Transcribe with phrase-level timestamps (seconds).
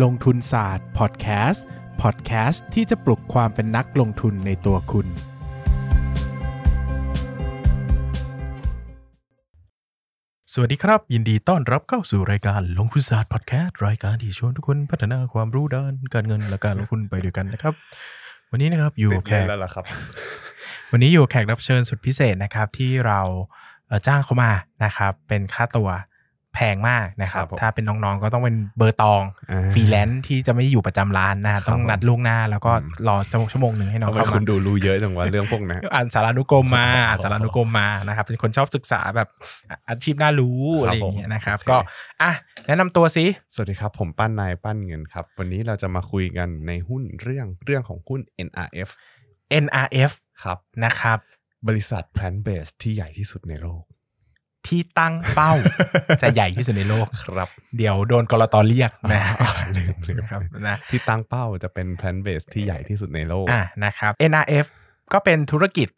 [0.00, 1.64] ลงทุนศาสตร์พอดแคสต์
[2.02, 5.06] พอดแคสต์ที่จะปลุกความเป็นนักลงทุนในตัวคุณ
[10.52, 17.74] สวัสดีครับ ยินดีต้อนรับเข้าสู่รายการลงทุนศาสตร์พอดแคสต์รายการที่ชวนทุกคนพัฒนาความรู้ด้านการเงินและการลงทุนไปด้วยกันนะครับ
[18.50, 19.84] วันนี้นะครับอยู่กับแขกแล้วล่ะครับ
[20.92, 23.20] วันนี้อยู่กับแขกรับเชิญสุดพิเศษนะครับที่เรา
[23.88, 24.50] เอ่อจ้างเขามา
[24.84, 25.88] นะครับเป็นค่าตัว
[26.54, 33.16] แพงมากนะครับครับผมถ้าเป็นน้องๆก็ต้องเป็นเบอร์ตองอ่าฟรีแลนซ์ที่จะไม่อยู่ประจำร้านนะครับต้องนัดล่วงหน้าแล้วก็อืมรอ
[33.52, 39.28] ชั่วโมงหนึ่งให้น้องทำไมเข้าคุมาณดูรู้เยอะจังวะเรื่องพวกนี้อ่านสารานุกรมมาอ๋ออ่อ่านสารานุกรมมานะครับ เป็นคนชอบศึกษาแบบ
[39.88, 41.76] อาชีพน่ารู้ครับอะไรอย่างเงี้ยนะครับโอเคก็
[42.22, 42.32] อะ
[42.66, 43.24] แนะนำตัวสิ
[43.54, 48.88] สวัสดีครับ ผมปั้นนายปั้นเงินครับ วันนี้เราจะมาคุยกันในหุ้นเรื่องเรื่องของหุ้น NRF
[49.64, 50.12] NRF
[50.42, 51.18] ครับนะครับ
[51.68, 53.82] บริษัท plant based ที่ใหญ่ที่สุดในโลก
[54.68, 55.52] ที่ตั้งเป้า
[56.22, 64.66] จะใหญ่ที่สุดในโลกครับ เดี๋ยวโดนกรตเรียกนะอ่าลืมลืมครับนะที่ตั้งเป้าจะเป็น plant based ที่ใหญ่ที่สุดในโลกอะนะครับ NRF
[65.12, 65.88] ก็เป็นธุรกิจ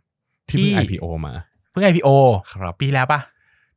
[0.53, 1.35] ที่เพิ่ง IPO มา
[1.71, 2.09] เพิ่ง IPO
[2.53, 3.21] ครับปีแล้วปะ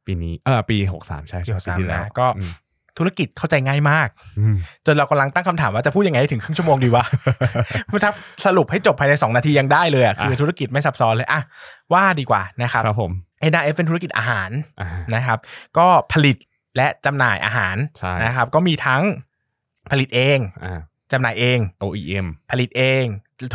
[0.05, 2.53] ปีนี้เออปี63ใช่ปีใช่63ปีที่แล้วนะก็อืม
[2.97, 7.03] ธุรกิจเข้าใจง่ายมากอืมจนเรากำลังตั้งคำถามว่าจะพูดยังไงให้ถึงครึ่งชั่วโมงดีวะ
[8.03, 8.11] ถ้า
[8.45, 11.41] สรุปให้จบภายใน 2 นาทียังได้เลยอะคือธุรกิจไม่ซับซ้อนเลยอะ
[11.93, 13.11] ว่าดีกว่านะครับครับผม
[13.51, 14.49] NRF เป็นธุรกิจอาหาร
[14.81, 15.39] อ่านะครับ
[15.77, 16.37] ก็ผลิต
[16.77, 19.03] และจำหน่ายอาหารใช่นะครับ ก็มีทั้ง
[19.91, 20.79] ผลิตเองอ่า
[21.11, 23.03] จำหน่ายเอง OEM ผลิตเอง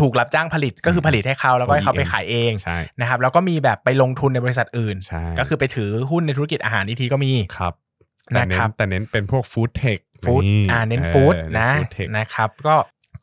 [0.00, 7.72] ถูกรับจ้างผลิตก็คือผลิตให้เขาแล้วก็ให้เขาไป OEM ขายเองใช่นะครับ แล้วก็มีแบบไปลงทุนในบริษัทอื่นใช่ก็คือไปถือหุ้นในธุรกิจอาหารอีกทีก็มีครับ
[8.34, 12.74] แต่เน้นะครับนแต่เน้นเป็นพวกฟู้ดเทคฟู้ดอ่าเน้นฟู้ดนะฟู้ดเทคนะครับ ก็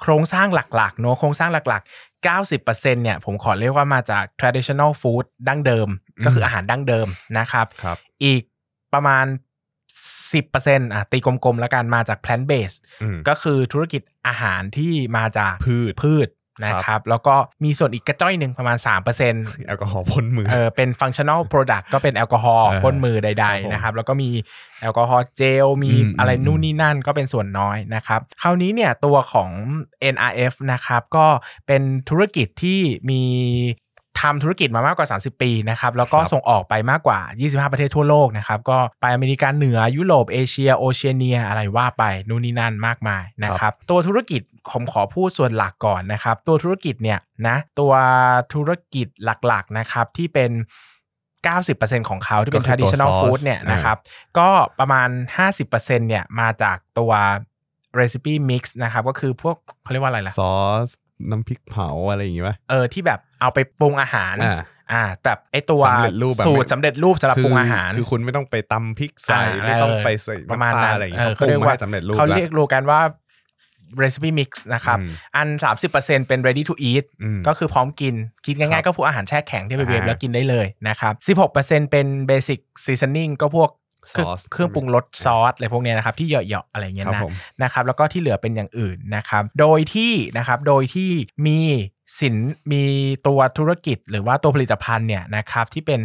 [0.02, 5.88] โครงสร้างหลักๆเนอะโครงสร้างหลักๆ 90%เนี่ยผมขอเรียกว่ามาจาก traditional food ดั้งเดิม
[6.26, 8.42] ก็คืออาหารดั้งเดิมนะครับครับอีก
[8.94, 9.26] ประมาณ
[10.30, 16.28] 10%อะตีกลมๆแล้วกันมาจาก plant based อืมก็คือธุรกิจอาหารที่มาจากพืชพืช
[16.66, 24.30] นะครับ แล้วก็มีส่วนอีกกระจ้อยหนึ่งประมาณ 3%แอลกอฮอล์พ่นมือเออเป็น functional product ก็เป็นแอลกอฮอล์เออพ่นมือใดครับผมๆนะครับ แล้วก็มี
[24.82, 29.50] แอลกอฮอล์เจลมีอืมอะไรอืมนู่นนี่นั่นก็เป็นส่วนน้อยนะครับ คราวนี้เนี่ยตัวของ
[30.14, 31.26] NRF นะครับก็
[31.68, 33.22] เป็นธุรกิจที่มี
[34.22, 44.42] ทำธุรกิจมามากกว่า 30 ปีนะครับแล้วก็ครับส่งออกไปมากกว่า 25 ประเทศทั่วโลกนะครับก็ไปอเมริกาเหนือยุโรปเอเชียโอเชียเนียอะไรว่าไปนู่นนี่นั่นมากมายนะครับตัวธุรกิจ
[44.72, 47.94] ผมขอพูดส่วนหลักก่อนนะครับตัวธุรกิจเนี่ยนะตัว
[48.54, 50.52] ธุรกิจหลักๆนะครับที่เป็น
[51.38, 53.98] 90%ของเขาที่เป็นก็คือตัว traditional sauce food เนี่ยอ่านนะครับ
[54.38, 55.10] ก็ประมาณ
[55.58, 57.12] 50%เนี่ยมาจากตัว
[58.00, 60.90] recipe mix นะครับ ก็คือพวกเขาเรียกว่าอะไรล่ะซอส
[61.32, 64.60] น้ำพริกเผาอะไรอย่างงี้ป่ะเออที่แบบเอาไปปรุงอาหารอ่า
[64.94, 73.02] อ่าแบบไอตัวสำเร็จรูปแบบสูตรสำเร็จรูปสำหรับปรุงอาหาร คือคุณไม่ต้องไปตำพริกใส่อ่าไม่ต้องเออไปใส่ประมาณน้ำปลนั้นอะไรอย่างเองี้อเขาเขาปรุเรียงกมาว่าให้สำเร็จรูปเขาแล้วเรียกโลกันว่า
[74.02, 75.48] recipe mix นะครับอืมอัน
[75.88, 78.16] 30%เป็น ready to eat อืมก็คือพร้อมกิน
[78.46, 81.14] คิดครัง่ายบๆก็พวกอาหารแช่แข็งที่ไปเวฟอ่าแล้วกินได้เลยนะครับ
[81.54, 87.34] 16%เป็น basic seasoning ก็พวกเครื่อง ซอสเครื่องปรุงรสซอสอะไรพวกเนี้ยนะครับที่เหยาะๆอะไรเงี้ยครับนะผม
[87.64, 91.12] นะครับแล้วก็ที่เหลือเป็นอย่างอื่นนะครับ โดยที่นะครับโดยที่
[91.48, 91.60] มี
[92.20, 92.36] สิน
[92.72, 92.84] มี
[93.28, 96.00] ตัวธุรกิจหรือว่าตัวผลิตภัณฑ์เนี่ยนะครับที่เป็น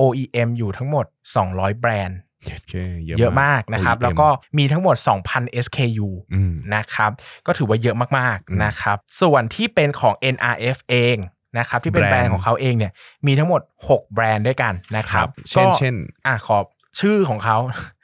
[0.00, 1.06] OEM อยู่ทั้งหมด
[1.42, 2.74] 200 แบรนด์เจ็ดเค
[3.04, 4.28] เยอะมากนะครับ OEM แล้วก็
[4.58, 4.96] มีทั้งหมด
[5.26, 7.10] 2,000 SKU อืมนะครับ
[7.46, 11.16] ก็ถือว่าเยอะมากอืมๆนะครับ ส่วนที่เป็นของ NRF เอง
[11.58, 12.92] นะครับที่เป็นแบแบรรนนด์ด์ของเขาเองเนี่ย
[13.26, 15.94] มีทั้งหมด 6 แบรนด์ด้วยกันนะครับ เช่นก็เช่น
[16.26, 16.58] อะขอ
[17.00, 17.58] ชื่อของเขา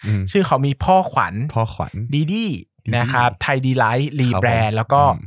[0.06, 5.20] อืมชื่อเขามีพ่อขวัญพ่อขวัญดีดีดีๆนะครับไทยดีไลท์รีครับแบรนผมด์แล้วก็อืม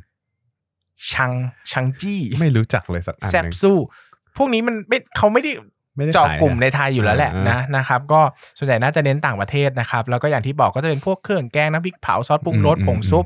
[1.14, 1.32] ชัง
[1.72, 3.78] ชังจี้ ไม่รู้จักเลยสักอันแซบหนึ่งสู้
[4.38, 5.52] พวกนี้มันไม่เขาไม่ได้
[5.96, 8.22] ไม่ได้เจาะขายกลุ่มนะในไทยอยู่แล้วแหละอ่านะนะครับ ก็
[8.58, 13.26] ส่วนใหญ่น่าจะเน้นต่างประเทศนะครับ แล้วก็อย่างที่บอกก็จะเป็นพวกเครื่องแกงน้ำพริกเผาซอสปรุงรสอืมผงซุป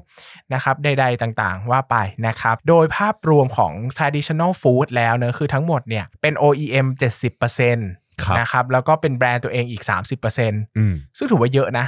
[0.54, 1.96] นะครับใดๆต่างๆ ว่าไป
[2.28, 8.09] นะครับ โดยภาพรวมของ traditional food แล้วเนอะคือทั้งหมดเนี่ยเป็น OEM 70%ครับ
[8.40, 9.84] นะครับแล้วก็เป็นแบรนด์ตัวเองอีก
[10.30, 11.86] 30%อืมซึ่งถือว่าเยอะนะ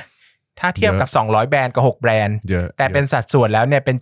[0.60, 3.96] ถ้าเทียบกับ 200 แบรนด์กับ 6 แบรนด์เยอะแต่เป็นสัดส่วนแล้วเนี่ยเป็น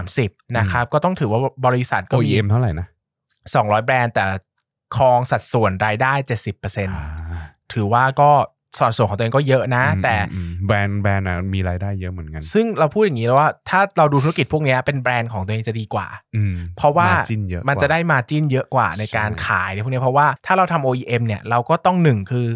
[0.00, 2.86] 70-30 นะครับ ก็ต้องถือว่าบริษัทก็มี OEM เท่าไหร่นะ
[3.36, 4.24] 200 แบรนด์แต่
[4.96, 6.12] ครองสัดส่วนรายได้
[6.92, 8.30] 70%ถือว่าก็
[8.78, 16.06] สัดส่วนของตัวเองก็เยอะนะอืมแต่อืมแบรนด์แบรนด์อะมีรายได้เยอะเหมือนกัน ซึ่งเราพูดอย่างนี้แล้วว่า ถ้าเราดูธุรกิจพวกเนี้ยเป็นแบรนด์ของตัวเองจะดีกว่า
[16.36, 22.48] อืมเพราะว่า margin เยอะมันกว่าจะได้มาจิ้นเยอะกว่าในการใช่ขายในพวกเนี้ยเพราะว่าถ้าเราทำ OEM เนี่ยเราก็ต้องหนึ่งคือ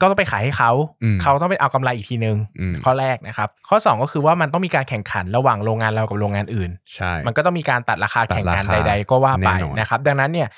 [0.00, 0.72] ก็ต้องไปขายให้เขา
[1.02, 10.48] อืมเขาต้องไปเอากำไรอีกทีนึงอืมข้อแรกนะครับ ข้อ 2 ก็คือว่ามันต้องมีการแข่งขันระหว่างโรงงานเรากับโรงงานอื่นใช่มันก็ต้องมีการตัดราคาแข่งกันตัดราคาใด ๆ ก็ว่าไปแน่นอนนะครับ ดังนั้นเนี่ย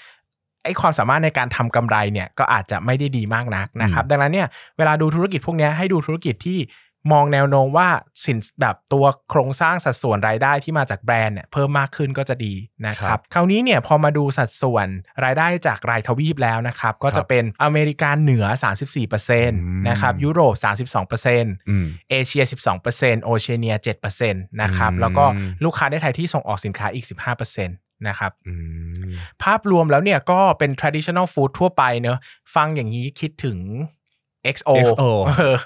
[0.65, 6.61] ไอ้ความสามารถในการทำกำไรเนี่ยก็อาจจะไม่ได้ดีมากนักนะครับ ดังนั้นเนี่ยเวลาดูธุรกิจพวกเนี้ยให้ดูธุรกิจที่
[7.13, 7.89] มองแนวโน้มว่า
[8.25, 12.55] สินแบบตัวโครงสร้างสัดส่วนรายได้ที่มาจากแบรนด์เนี่ยเพิ่มมากขึ้นก็จะดี
[12.87, 14.87] นะคครัรับบคราวนี้เนี่ยพอมาดูสัดส่วน
[15.25, 18.47] รายได้จากรายทวีปแล้วนะครับ ก็ครัจะบเป็นอเมริกาเหนือ
[19.17, 19.49] 34%
[19.89, 20.55] นะครับยุโรป
[21.27, 22.43] 32%อืมเอเชีย
[22.85, 23.77] 12%โอเชียเนีย
[24.19, 25.25] 7%นะครับอืมแล้วก็
[25.65, 28.55] ลูกค้าในไทยที่ส่งออกสินค้าอีก 15%นะครับอื
[29.09, 29.11] ม
[29.43, 32.19] ภาพรวมแล้วเนี่ยก็เป็น traditional food ทั่วไปเนอะ
[32.55, 33.59] ฟังอย่างนี้คิดถึง
[34.57, 35.57] XO XO เออ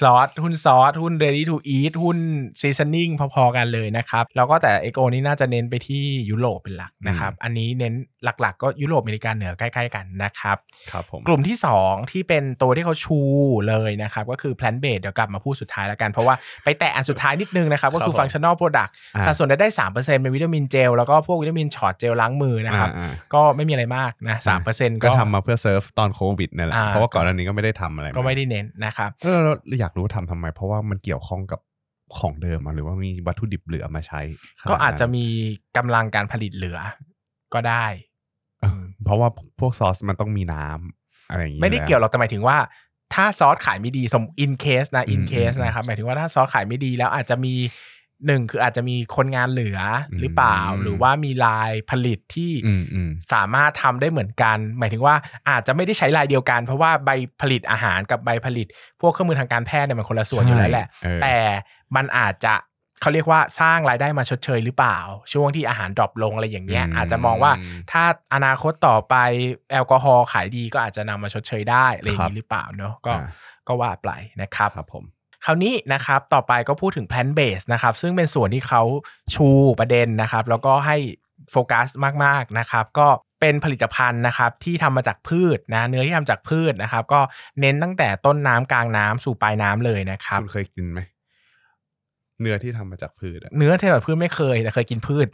[0.00, 2.18] ซอสหุ้นซอสหุ้น ready to eat หุ้น
[2.60, 7.94] seasoning พอๆกันเลยนะครับ แล้วก็แต่ XO นี่น่าจะเน้นไปที่ยุโรปเป็นหลักนะครับ อันนี้เน้น
[8.24, 10.56] หลักๆ ก็ยุโรปอเมริกาเหนือใกล้ๆกันนะครับ
[10.90, 13.20] ครับผมกลุ่มที่ 2 ที่เป็นตัวที่เขาชู
[13.68, 16.34] เลยนะครับ ก็คือ plant based เดี๋ยวกลับมาพูดสุดท้ายแล้วกัน เพราะว่า
[16.64, 31.60] ไปแตะอันสุดท้ายนิดนึงนะครับ ก็คือครับผม functional product อ่าสัดส่วนรายได้3%เป็นวิตามินเจลแล้วก็พวกวิตามินช็อตเจลล้างมือนะครับอ่าก็ไม่มีอะไรมากนะสามเปอร์เซ็นต์ก็ก็ทำมาเพื่อเซิร์ฟตอนโควิดนี่แหละอ่าเพราะว่าก่อนหน้านี้ก็ไม่ได้ทำอะไราก็ไม่ได้เน้นนะครับแล้วเราอยากรู้ว่าทำทำไม เพราะว่ามันเกี่ยวข้องกับ
[32.18, 34.20] ของเดิมอะหรือว่ามีวัตถุดิบเหลือมาใช้
[34.60, 35.24] ขนดก็นั้นอาจจะมี
[35.76, 36.78] กำลังการผลิตเหลือ
[37.54, 37.86] ก็ได้
[38.60, 39.28] เออเพราะว่า
[39.60, 42.56] พวกซอสมันต้องมีน้ำอะไรอย่างงี้ไม่ได้อเกี่ยวหรอกแต่หมายถึงว่า
[43.14, 47.54] ถ้าซอสขายไม่ดีสม in case นะ in อืม case อืมนะครับหมายถึงว่าถ้าซอสขายไม่ดีแล้วอาจจะมี
[48.26, 49.78] หนึ่งคืออาจจะมีคนงานเหลือ
[50.10, 55.14] อมหรือเปล่า หรือว่ามีลายผลิตที่อืมอืมสามารถทำได้เหมือนกัน หมายถึงว่า
[55.48, 57.10] อาจจะไม่ได้ใช้ลายเดียวกัน เพราะว่าใบ
[57.40, 58.66] ผลิตอาหารกับใบผลิต
[59.00, 61.36] พวกเครื่องมือทางการแพทย์เนี่ยมันคนละส่วนอยู่แล้วแหละใช่เออแต่
[61.96, 62.54] มันอาจจะ
[63.00, 64.98] เขาเรียกว่าสร้างรายได้มาชดเชยหรือเปล่า
[65.32, 67.52] ช่วงที่อาหารดรอปลงอะไรอย่างเงี้ยอืมอาจจะมองว่า
[67.92, 68.04] ถ้า
[68.34, 69.14] อนาคตต่อไป
[69.72, 73.26] แอลกอฮอล์ขายดีก็อาจจะนำมาชดเชยได้อะไรอย่างนี้หรือเปล่าเนอะก็อ่า
[73.68, 74.10] ก็ว่าไป
[74.42, 75.04] นะครับครับผม
[75.44, 78.82] คราวนี้นะครับต่อไปก็พูดถึง plant-based นะครับซึ่งเป็นส่วนที่เขา
[79.34, 79.48] ชู
[79.80, 80.96] ประเด็นนะครับ แล้วก็ให้
[81.52, 81.88] โฟกัส
[82.24, 83.08] มากๆนะครับ ก็
[83.40, 87.20] เป็นผลิตภัณฑ์นะครับที่ทำมาจากพืชนะเนื้อที่ทำจากพืชนะครับ ก็
[87.60, 91.00] เน้นตั้งแต่ต้นน้ำกลางน้ำสู่ปลายน้ำเลยนะครับคุณเคยกินไหม
[92.40, 95.26] เนื้อที่ทำมาจากพืชอะเนื้อที่แบบพืชไม่เคยแต่เคยกินพืช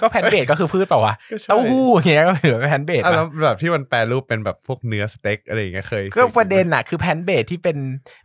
[0.00, 7.76] ก็ plant-based ก็คือพืชเปล่าวะก็ใช่เต้าหู้อย่างเงี้ยก็ถือว่า plant-based อะแล้วแบบที่มันแปรรูปเป็นแบบพวกเนื้อสเต็กอะไรอย่างเงี้ยเคยก็คยประเด็นไหมอะคือแพนเบสที่เป็น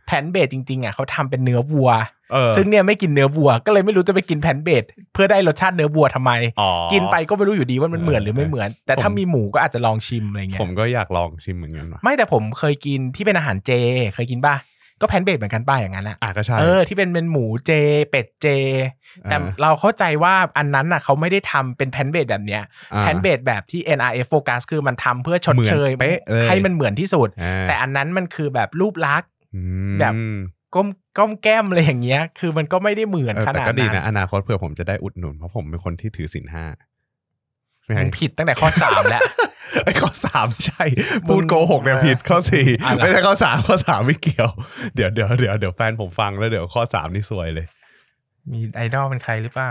[0.06, 1.90] แพนเบสจริงๆอะเขาทำเป็นเนื้อวัว
[2.32, 13.70] เออซึ่งเนี่ยไม่กินเนื้อวัว ก็เลยไม่รู้จะไปกินแพนเบดเพื่อได้รสชาติเนื้อวัวทำไมอ๋อกินไปก็ไม่รู้อยู่ดีว่ามันเหมือนหรือไม่เหมือน แต่ถ้าผมมีหมูก็อาจจะลองชิมอะไรเงี้ผยมก็อยากลองชิมเหมือนกันว่ะไม่แต่ผมเคยกินที่เป็นอาหารเจ
[14.14, 14.54] เคยกินป่ะ
[15.00, 17.72] ก็แพนเบดเหมือนกันป้าอย่างนั้นอะอะก็ใช่ เออที่เป็นเป็นหมูเจ
[18.10, 18.46] เป็ดเจ
[19.24, 22.62] แต่อ่าเราเข้าใจว่าอันนั้นน่ะเขาไม่ได้ทำเป็นแพนเบดแบบเนี้ย
[22.94, 29.62] อ่าแพนเบดแบบที่ NRF โฟกัสคือมันทำเพื่อชดเชยเหมือนเป๊ะเลย ให้มันเหมือนที่สุด อ่าแต่อันนั้นมันคือแบบรูปลักษณ์ อื
[29.92, 30.14] มแบบ
[30.74, 30.88] ก้ม
[31.18, 36.64] ก้มแก้มอะไรอย่างเงี้ย คือมันก็ไม่ได้เหมือนเออขแต่นาดก็ดีนั้นนะอนาคตเผื่อผมจะได้อุดหนุนเพราะผมเป็นคนที่ถือศีลห้า
[37.84, 39.22] ไม่มึใช่งผิดตั้งแต่ข้อสามแล้ว
[39.84, 40.84] ไอ้ข้อสามใช่
[41.26, 44.50] มึงพูดโกหกเนี่ยผิดข้อสี่อะไรไม่ใช่ข้อสามข้อสามไม่เกี่ยว
[44.94, 47.66] เดี๋ยวเดี๋ยวเดี๋ยวเดี๋ยวแฟนผมฟังแล้วเดี๋ยวข้อสามนี่สวยเลย
[48.52, 49.70] มีไอดอลเป็นใครหรือเปล่า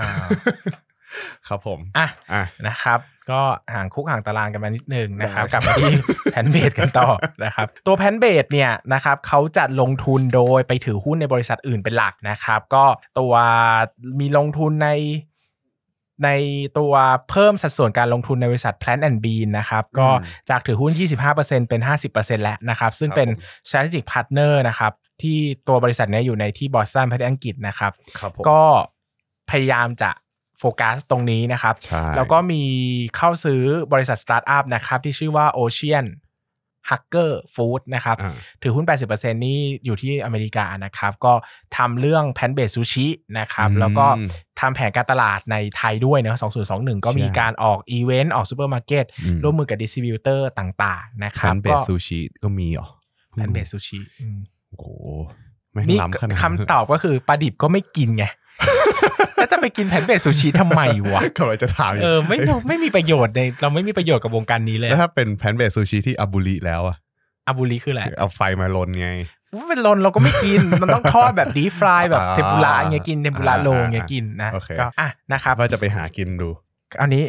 [1.47, 2.99] ครับผม อะอะนะครับ
[3.31, 3.41] ก็
[3.73, 5.93] ห่างคุกห่างตารางกันมานิดนึงนะครับได้กลับมาที่
[6.31, 7.09] plant-based กันต่อ
[7.43, 12.85] นะครับ ตัว plant-based เนี่ยนะครับเขาจะลงทุนโดยไปถือหุ้นในบริษัทอื่นเป็นหลักนะครับ ก็
[13.19, 13.33] ตัว
[14.19, 14.89] มีลงทุนใน
[16.23, 16.29] ใน
[16.77, 16.93] ตัว
[17.29, 20.91] เพิ่มสัดส่วนการลงทุนในบริษัท Plant and Bean นะครับ ก็อืมจากถือหุ้น
[21.31, 21.81] 25%เป็น
[22.11, 25.37] 50%แล้วนะครับ ซึ่งเป็นครับผม strategic partner นะครับ ที่
[25.67, 28.61] ตัวบริษัทเนี้ยอยู่ในที่บอสตันประเทศอังกฤษนะครับครับผมก็
[29.49, 30.11] พยายามจะ
[30.59, 32.63] โฟกัสตรงนี้นะครับใช่แล้วก็มี
[33.15, 33.61] เข้าซื้อ
[33.93, 36.05] บริษัทสตาร์ทอัพนะครับ ที่ชื่อว่า Ocean
[36.89, 41.33] Hacker Food นะครับอ่าถือหุ้น 80%นี่อยู่ที่อเมริกานะครับ ก็
[41.77, 43.07] ทำเรื่องแพนเบสซูชิ
[43.39, 44.05] นะครับอืมแล้วก็
[44.59, 52.87] ทำแผนการตลาดในไทยด้วยเนะ2021 ก็มีใช่การออกอีเวนต์ ออกซูเปอร์มาร์เก็ตอืมร่วมมือกับดิสติบิวเตอร์ต่างๆ นะคแพรับนเบสซูชิก็มีเหรอ
[53.33, 54.87] แพนเบสซูชิอืมโอ้โห
[55.73, 58.25] ไม่งนี่ล้ำขนาดคำตอบก็คือปลาดิบก็ไม่กินไง
[59.35, 60.81] แล้วจะไปกินแพนเบสซูชิทำไม
[61.13, 62.37] วะกำลังจะถามอยู่เออไม่
[62.67, 66.97] ไม่มีประโยชน์ในเราไม่มีประโยชน์กับวงการนี้เลยแล้วถ้าเป็นแพนเบสซูชิที่อาบุริแล้วอะ
[67.47, 69.09] อาบุริคืออะไรเอาไฟมาลนไง
[69.55, 76.49] ว่าเป็นลนเราก็ไม่กิน มันต้องทอดแบบดีฟรายแบบอ่าเทมปุระอย่างเงี้ยกินเทมปุระอ่าโลอย่างเงี้ยกินนะโอเคก็อะนะครับว่าจะไปหากินดู
[77.01, 77.23] อันนี้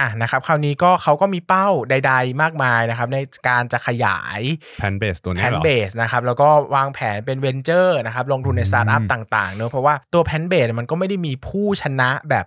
[0.00, 4.40] อะนะครับคราวนี้ก็เขาก็มีเป้าใด ๆ มากมายนะครับในการจะขยาย
[4.78, 12.46] แพนเบสตัวแพเนี้ยนเหรอเบสนะครับแล้วก็วางแผนเป็นเวนเจอร์นะครับลงทุนในอืมสตาร์ทอัพต่างๆเนอะเพราะว่าตัว plant-based มันก็ไม่ได้มีผู้ชนะแบบ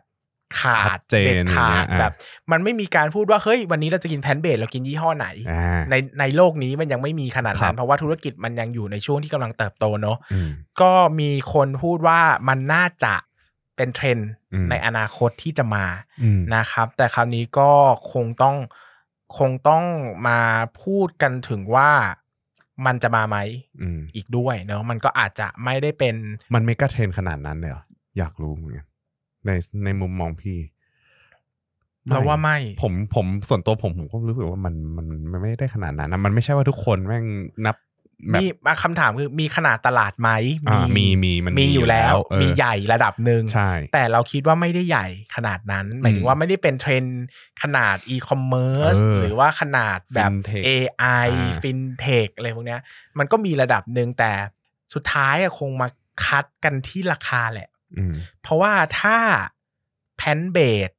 [0.60, 2.13] ขาชัดดเจนเด็ดขาดอย่างเงี้ยอะแบบ
[2.51, 10.50] มันไม่มีการพูดว่าเฮ้ยวันนี้เราจะกิน plant-based เรากินยี่ห้อไหนอ่าในในโลกนี้มันยังไม่มีขนาดนั้นครับ เพราะว่าธุรกิจมันยังอยู่ในช่วงที่กำลังเติบโตเนอะอืม
[10.82, 13.13] ก็มีคนพูดว่ามันน่าจะ
[13.77, 15.86] เป็นเทรนด์อืมในอนาคตที่จะมา
[16.24, 17.72] อืมนะครับ แต่คราวนี้ก็
[18.13, 18.55] คงต้อง
[19.38, 19.84] คงต้อง
[20.27, 20.39] มา
[20.81, 21.89] พูดกันถึงว่า
[22.86, 23.38] มันจะมาไหม
[23.81, 26.15] อืมอีกด้วยเนอะมันก็อาจจะไม่ได้เป็น
[26.53, 27.84] มันเมกะเทรนขนาดนั้นเลยเหรอ
[28.17, 28.88] อยากรู้เหมือนกัน
[29.46, 29.50] ใน
[29.84, 30.57] ในมุมมองพี่
[32.10, 37.25] เราว่าไม่ ผมผมส่วนตัวผมผมก็รู้สึกว่ามันมันมันไม่ได้ขนาดนั้นนะมันไม่ใช่ว่าทุกคนแม่ง
[37.65, 37.87] นับแบบ
[38.33, 40.29] มีมาคำถามคือมีขนาดตลาดไหม
[40.69, 47.24] อ่ามีมีมันมีอยู่แล้วเออมีใหญ่ระดับหนึ่งใช่แต่เราคิดว่าไม่ได้ใหญ่ขนาดนั้น หมายถึงว่าไม่ได้เป็นเทรนด์
[47.62, 52.81] ขนาดอีคอมเมิร์ซเออหรือว่าขนาดแบบ Fintech AI อ่าฟินเทคอะไรพวกเนี้ย
[53.19, 54.31] มันก็มีระดับหนึ่งแต่
[54.93, 55.88] สุดท้ายอะคงมา
[56.25, 59.17] คัดกันที่ราคาแหละอืมเพราะว่าถ้า
[60.17, 60.89] plant based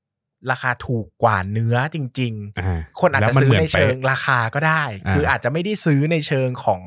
[0.51, 6.83] ราคาถูกกว่าเนื้อจริงๆอ่าคนอาจจะแล้วมันซื้อเหมือนในเชิงเป๊ะราคาก็ได้อ่าคืออาจจะไม่ได้ซื้อในเชิงของ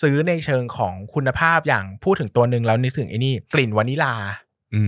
[0.00, 4.14] ซื้อในเชิงของคุณภาพอย่างพูดถึงตัวหนึ่งแล้วนึกถึงไอ้นี่กลิ่นวานิลา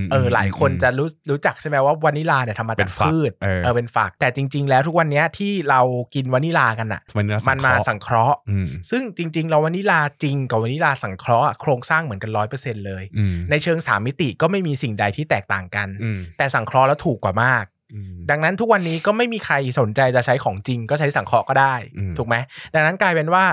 [0.01, 5.81] มเออหลายคนอืมจะรู้รู้จักใช่ไหมว่าวานิลาเนี่ยทำมาเป็จากนฝักพืชเออเออเป็นฝักแต่จริง ๆ แล้วทุกวันเนี้ยที่เรา
[6.15, 17.78] กินวานิลากันอะมันเนื้อมันมาสังเคราะห์อืมซึ่งจริง ๆ เราวานิลาจริงกับวานิลาสังเคราะห์อะโครงสร้างเหมือนกันร้อยเปอร์เซ็นเลยอืมในเชิงสามมิติก็ไม่มีสิ่งใดที่แตกต่างกันอืมแต่สังเคราะห์แล้วถูกกว่ามากอืม
[18.31, 22.37] ดังนั้นทุกวันนี้ก็ไม่มีใครสนใจจะใช้ของจริง ก็ใช้สังเคราะห์ก็ได้อืมถูกไหม
[22.75, 23.45] ดังนั้นกลายเป็นว่า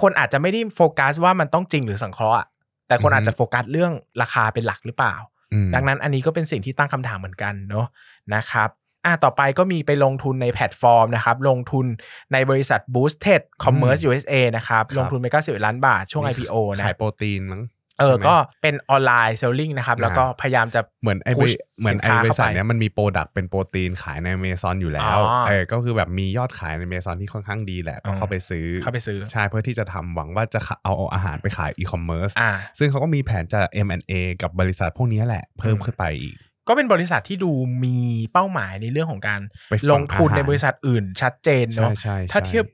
[0.00, 2.46] คนอาจจะไม่ได้โฟกัสว่ามันต้องจริงหรือสังเคราะห์อะ
[2.88, 5.14] แต่คนอือฮึอาจจะโฟกัสเรื่องราคาเป็นหลักหรือเปล่า
[5.52, 7.86] อืมดังนั้นอันนี้ก็เป็นสิ่งที่ตั้งคำถามเหมือนกันเนาะ
[8.34, 8.68] นะครับ
[9.04, 11.86] อะต่อไปก็มีไปลงทุนในแพลตฟอร์มนะครับ ลงทุน
[12.32, 17.62] ในบริษัท Boosted Commerce USA นะครับ ลงทุนไป91ล้านบาทช่วง IPO นะขายโปรตีนมั้ง
[18.02, 36.36] เออใช่ไหมก็เป็น online selling นะครับ แล้วก็พยายามจะเหมือนไอ้บริ push เหมือนไอ้สินค้าบริษัทเข้าไปเนี้ยมันมี product เป็นโปรตีนขายในเมซอนอยู่แล้วอ๋อเออก็คือแบบมียอดขายในเมซอนที่ค่อนข้างดีแหละอืก็เข้าไปซื้อเข้าไปซื้อใช่เพื่อที่จะทำหวังว่าจะเอาเอาอาหารไปขายอีคอมเมิร์ซอ่าซึ่งเขาก็มีแผนจะ M&A กับบริษัทพวกนี้แหละเพิ่มอืมขึ้นไปอีก
[36.68, 37.50] ก็เป็นบริษัทที่ดู
[37.84, 37.96] มี
[38.32, 39.40] เป้าหมายในเรื่องของการ
[39.70, 42.64] ไปฝั่งลงทุนอาหารในบริษัทอื่นชัดเจนใช่เนาะใช่ถ้าใช่เทียบ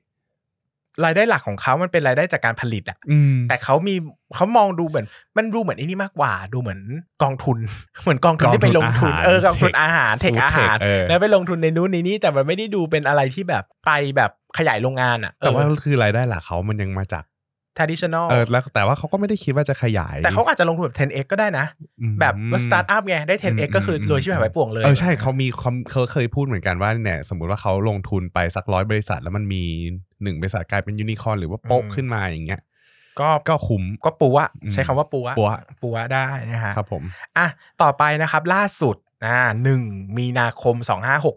[1.05, 3.95] รายได้หลักของเขามันเป็นรายได้จากการผลิตอะอืมแต่เขามี
[4.35, 6.81] เขามองดูเหมือน มันดูเหมือนไอ้นี่มากกว่า ดูเหมือน
[7.23, 7.59] กองทุน
[8.02, 17.25] เหมือนกองทุนที่ไปลงทุนกองทุนอาหารเออกองทุนอาหารเทค Food อาหาร Tech เออแล้วไปลงทุนในนู้นในนี้แต่มันไม่ได้ดูเป็นอะไรที่แบบไปแบบขยายโรงงานอะเอแต่อว่าคือรายได้หลักเขามันยังมาจาก
[17.78, 21.66] traditional เออแล้วแต่ว่าเขาก็ไม่ได้คิดว่าจะขยาย แต่เขาอาจจะลงทุนแบบ 10x ก็ได้นะ
[22.00, 29.62] อืมแบบว่าสตาร์ทอัพไง ได้ 10x ก็คือรวยชิบหายไปป่วงเลย เออ ใช่เขามีเขาเขาเคยพูดเหมือนกันว่าเนี่ย สมมุติว่าเขาลงทุนไปสักร้อยบริษัท แล้วมันมี
[30.23, 32.61] หนึ่งบริษัทกลายเป็นยูนิคอร์นหรือว่าโป๊ะขึ้นมาอย่างเงี้ย
[33.20, 35.50] ก็ก็คุ้มก็ปัวอืมใช้คำว่าปัวปัว
[35.82, 37.02] ปัวได้นะฮะครับผม
[37.38, 37.47] อะ
[37.82, 39.82] ต่อไปนะครับล่าสุดอ่าหนึ่ง
[40.18, 40.75] มีนาคม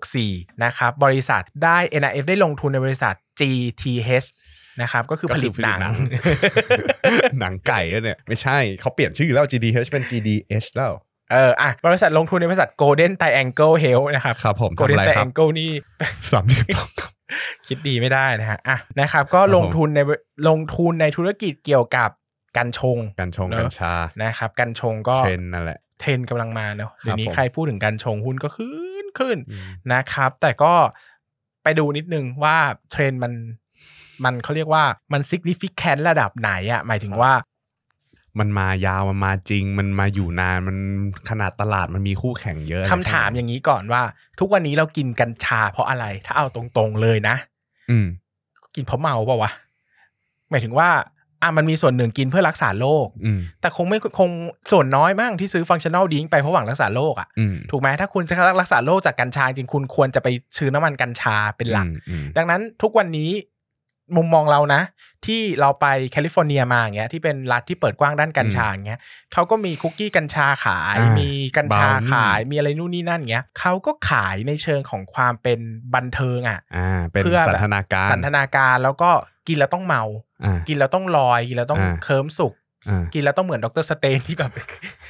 [0.01, 4.27] 2564 นะครับ บริษัทได้ NIF ได้ลงทุนในบริษัท GTH
[4.81, 5.93] นะครับก็คือผลิตหนัง
[7.39, 10.93] หนังไก่อะเนี่ย ไม่ใช่เขาเปลี่ยนชื่อแล้ว GDH เป็น GDH แล้ว
[11.31, 15.71] เอออะบริษัทลงทุนในบริษัท Golden Triangle Health นะครับครับผม Golden ทำอะไรครับ Triangle นี่
[16.31, 17.11] สามสิบต้องครับ
[17.67, 19.99] คิดดีไม่ได้นะฮะอะนะครับ ก็ลงทุนใน
[20.49, 22.09] ลงทุนในธุรกิจเกี่ยวกับ
[22.57, 30.73] กัญชงกัญชงเนอะกัญชานะครับกัญชงก็เทรนด์นั่นแหละเทรนด์กำลังมาเนอะเดี๋ยวนี้ผมใครพูดถึงกัญชงหุ้นก็ขึ้นขึ้นอืมนะครับ แต่ก็
[31.63, 32.57] ไปดูนิดนึงว่า
[32.91, 33.33] เทรนด์มัน
[34.23, 37.33] มันเขาเรียกว่ามัน significant ระดับไหนอะหมายถึงว่า
[38.39, 40.77] มันมายาวมันมาจริง มันมาอยู่นานมัน
[41.29, 44.01] ขนาดตลาดมันมีคู่แข่งเยอะคำถามอย่างนี้ก่อนว่า
[44.39, 47.35] ทุกวันนี้เรากินกัญชาเพราะอะไร ถ้าเอาตรงๆเลยนะ
[47.91, 48.07] อืม
[48.75, 49.51] กินเพราะเมาเปล่าวะ
[50.49, 50.89] หมายถึงว่า
[51.41, 54.29] อะมันมีส่วนหนึ่งกินเพื่อรักษาโรคอืม แต่คงไม่คง
[54.71, 63.31] ส่วนน้อยมั่งที่ซื้อฟังชั่น a ลดิ้งไปเพราะหวังรักษาโรคอะอืมถูกไหมถ้าคุณจะรักษาโรคจากกัญชาจริงคุณควรจะไปซื้อน้ำมันกัญชาเป็นหลัก อืมอืมดังนั้นทุกวันนี้
[64.17, 64.81] มุมมองเรานะ
[65.25, 68.99] ที่เราไปแคลิฟอร์เนียมาอย่างเงี้ยที่เป็นรัฐที่เปิดกว้างด้านกัญชาอย่างเงี้ย
[69.33, 75.59] เขาก็มีคุกกี้กัญชาขายอ่ามีมีกัญชา Brownie ขายมีอะไรนู่นนี่นั่นเงี้ยเขาก็ขายในเชิงของความเป็น
[75.93, 79.11] บันเทิงอะอ่าเป็นเพื่อแบบสันทนาการสันทนาการแล้วก็
[79.47, 80.03] กินแล้วต้องเมา
[80.43, 82.53] อ่ากินแล้วต้องลอยกินแล้วต้องอ่าเคลิ้มสุข
[82.89, 84.51] อ่ากินแล้วต้องเหมือนดรสเตนที่แบบ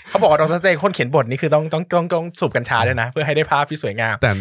[0.09, 4.31] เขาบอกว่าดรสเตนคนเขียนบทนี่คือต้องต้องต้องต้องสูบกัญชาด้วยนะ เพื่อให้ได้ภาพที่สวยงามแต่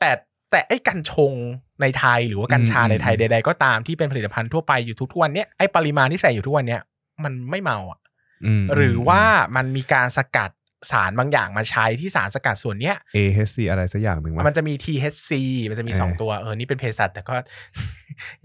[0.00, 0.10] แต่
[0.50, 1.34] แต่ไอ้กัญชง
[1.82, 6.80] ในไทยหรือว่ากัญชาอืมในไทยอืมใด ๆ ก็ตามที่เป็นผลิตภัณฑ์ทั่วไปอยู่ทุกๆวันเนี้ยไอ้ปริมาณที่ใส่อยู่ทุกวันเนี้ย
[7.24, 8.00] มันไม่เมาอะ
[8.46, 9.22] อืมหรือว่า
[9.56, 10.50] มันมีการสกัด
[10.92, 15.30] สารบางอย่างมาใช้ที่สารสกัดส่วนเนี้ย AHC อะไรสักอย่างหนึ่งวะมันจะมี THC
[15.70, 17.34] มันจะมีเออสองตัวเออนี่เป็นเภสัชแต่ก็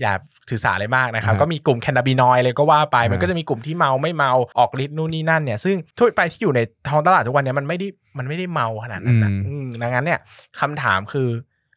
[0.02, 0.14] อย่า
[0.50, 6.60] ถือสาอะไรมากนะครับอ่าฮะก็มีกลุ่มแคนาบินอยด์เลยก็ว่าไปอ่ามัมันก็จะมีกลุ่มที่เมาไม่เมาออกฤทธิ์นู่นนี่นั่นเนี่ยซึ่งทั่วไปที่อยู่ใน
[6.90, 10.20] ท้องตลาดทุกวันเนี้ยมันไม่ได้มันไม่ได้เมาขนาดนั้นนะอืมดังนั้นเนี่ย
[10.60, 11.30] คำถามคือ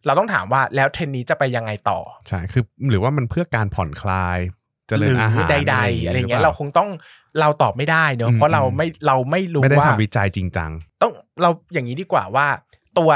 [0.08, 1.98] เราต้องถามว่าแล้วเทรนด์นี้จะไปยังไงต่อ
[2.28, 4.38] ใช่คือหรือว่ามันเพื่อการผ่อนคลาย
[4.88, 6.88] เจริหญรืออาหารใดๆอะไรเงี้ยหเราคงต้อง
[7.40, 10.70] เราตอบไม่ได้เนอะอืมเพราะเราอืมไม่เราไม่รู้ไม่ได้ว่าทำวิจัยจริงจัง
[11.02, 11.12] ต้อง
[11.42, 12.46] เราอย่างนี้ดีกว่าว่า
[12.98, 13.10] ตัว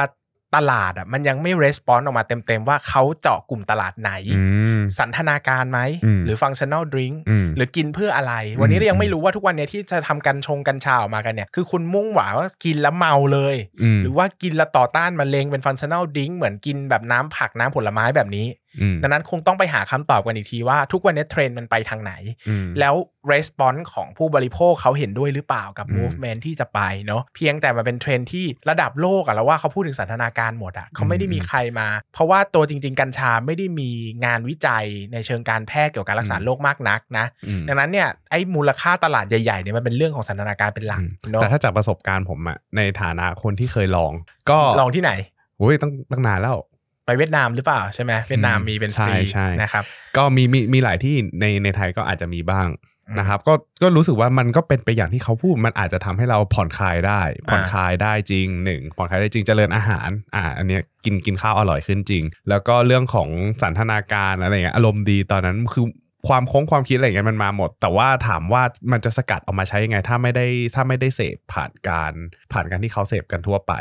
[0.57, 4.45] ตลาดอะมันยังไม่ response ออกมาเต็มๆ ว่าเขาเจาะกลุ่มตลาดไหนอื
[4.79, 18.62] มสันทนาการไหมอืมหรือฟังชั่น a ลดริงอืมหรือกินเพื่ออะไร วันนี้อืมเรายังไม่รู้ว่าทุกวันเนี้ยที่จะทำกัญชงกัญชาออกมากันเนี่ย คือคุณมุ่งหวังว่ากินแล้วเมาเลยอืมหรือว่ากินแล้วต่อต้านมะเร็งเป็นฟังชั่น a ลดริงเหมือนกินแบบน้ำผักน้ำผลไม้แบบนี้อืม
[19.03, 22.13] ดังนั้นคงต้องไปหาคำตอบกันอีกทีว่าทุกวันนี้เทรนด์มันไปทางไหน
[22.49, 22.95] อืมแล้ว
[23.33, 33.91] response ของผู้บริโภคเขาเห็นด้วยหรือเปล่ากับอืม movement ที่จะไปเนาะเพียงแต่มันเป็นเทรนด์ที่ระดับโลกอะแล้วว่าเขาพูดถึงสันทนาการหมดอะเขาไม่ได้มีใครมา เพราะว่าตัวจริง ๆ กัญชาไม่ได้มี
[34.25, 44.13] งานวิจัยในเชิงการแพทย์เกี่ยวกับการรักษาโรคมากนักนะอืมดังนั้นเนี่ยไอ้มูลค่าตลาดใหญ่ๆเนี่ยมันเป็นเรื่องของสันทนาการเป็นหลักอืมเนาะแต่ถ้าจากประสบการณ์ผมอะในฐานะคนที่เคยลอง
[44.51, 45.13] ก็ลองที่ไหน
[45.59, 46.72] โอ้ยตั้งตั้งนานแล้วไป
[47.19, 49.85] เวียดนามหรือเปล่าใช่ไหมเวียดนามมีเป็นฟรีใช่ใช่นะครับ
[50.17, 52.69] ก็มีมีมีหลายที่ในในไทยก็อาจจะมีบ้าง
[53.09, 63.29] อืมนะครับก็ก็รู้สึกว่ามันก็เป็นไปอย่างที่เขาพูดมันอาจจะทำให้เราผ่อนคลายได้ ผ่อนคลายได้จริงหนึ่งผ่อนคลายได้จริงเจริญอาหารอ่าอันเนี้ยกินกินข้าวอร่อยขึ้นจริง แล้วก็เรื่องของ
[63.63, 65.87] สันทนาการอะไรอย่างเงี้ยอารมณ์ดีตอนนั้นคือ
[66.29, 72.13] ความโค้งความคิดอะไรอย่างเงี้ยมันมาหมด แต่ว่าถามว่ามันจะสกัดออกมาใช้ยังไง ถ้าไม่ได้ถ้าไม่ได้เสพผ่านการ
[72.53, 73.73] ผ่านการที่เขาเสพกันทั่วไป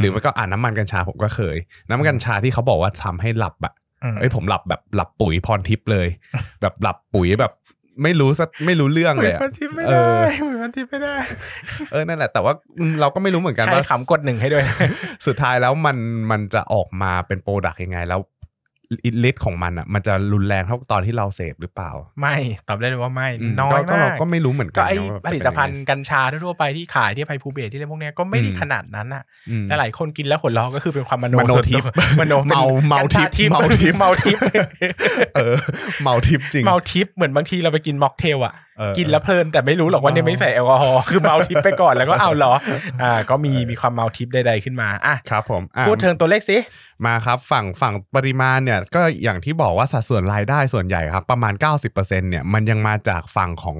[0.00, 1.56] หรือไม่ก็อ่านน้ำมันกัญชาผมก็เคย
[1.88, 3.72] น้ำมันกัญชาที่เขาบอกว่าทำให้หลับอะ
[4.12, 6.08] มเอ้ยผมหลับแบบหลับปุ๋ยพรทิพย์เลย
[6.60, 7.52] แบบหลับปุ๋ยแบบ
[8.02, 11.14] ไม่รู้สักไม่รู้เรื่องเลยอะหมือนพันทิปไม่เอได้อเหมือนพันทิปไม่ได้
[11.92, 14.64] เออนั่นแหละ แต่ว่าอืมเราก็ไม่รู้เหมือนกันใครว่าขำกดหนึ่งให้ด้วย
[15.26, 15.96] สุดท้ายแล้วมัน
[16.30, 18.20] มันจะออกมาเป็นโปรดักต์ยังไง แล้ว
[19.28, 22.36] ฤทธิ์ของมันอะ มันจะรุนแรงเท่าตอนที่เราเสพหรือเปล่า ไม่
[22.68, 31.86] ตอบได้เลยว่าไม่อืมน้อยก็มาเรากก็ไม่รู้เหมือนกัก็นไอนะว่าผลิตภัณฑ์กัญชาทั่วๆไปที่ขายที่ไพภูเบศที่อะไรพวกเนี้ยก็ไม่ได้อืมขนาดนั้นอะอืมหลายๆคนกินแล้วหัวเราะก็คือเป็นความมโนมโนส่วนทิตัพวย์
[32.20, 34.42] มโนเป็นเมาเมากัญชทิพย์เมาทิพย์เมาทิพย์
[35.36, 35.56] เออ
[36.02, 42.52] เมาทิพย์จริงเมาทิพย์เหมือนบางทีเราไปกินม็อกเทลอะเออ กินแล้วเพลินแต่ไม่รู้หรอกว่าเนี่ยไม่ใส่แอลกอฮอล์คือเมาทิพย์ไปก่อนแล้วก็เอาเหรอ
[43.02, 46.58] อ่าก็มีมีความเมาทิพย์ใดๆขึ้นมาอะครับผมอะพูดถึงตัวเลขสิ
[47.06, 51.54] มาครับฝั่งฝั่งปริมาณเนี่ยก็อย่างที่บอกว่าสัดส่วนรายได้ส่วนใหญ่ครับ ประมาณ
[51.88, 53.78] 90%เนี่ยมันยังมาจากฝั่งของ